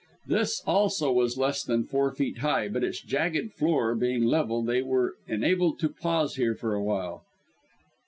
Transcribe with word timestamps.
This 0.25 0.63
also 0.65 1.11
was 1.11 1.37
less 1.37 1.61
than 1.63 1.83
four 1.85 2.11
feet 2.11 2.39
high, 2.39 2.67
but 2.69 2.83
its 2.83 3.03
jagged 3.03 3.53
floor 3.53 3.93
being 3.93 4.23
level, 4.25 4.63
they 4.63 4.81
were 4.81 5.13
enabled 5.27 5.77
to 5.81 5.89
pause 5.89 6.37
here 6.37 6.55
for 6.55 6.73
a 6.73 6.81
while. 6.83 7.23